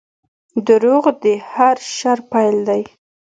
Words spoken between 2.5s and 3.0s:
دی.